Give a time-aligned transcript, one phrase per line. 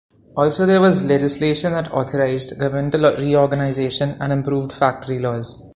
[0.35, 5.63] Also there was legislation that authorized governmental reorganization, and improved factory laws.